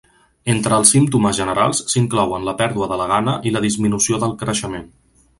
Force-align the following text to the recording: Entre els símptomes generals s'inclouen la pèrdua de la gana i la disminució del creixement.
Entre 0.51 0.77
els 0.79 0.93
símptomes 0.93 1.35
generals 1.39 1.81
s'inclouen 1.93 2.47
la 2.47 2.55
pèrdua 2.61 2.87
de 2.93 2.97
la 3.01 3.07
gana 3.11 3.35
i 3.49 3.53
la 3.57 3.61
disminució 3.67 4.19
del 4.25 4.33
creixement. 4.45 4.89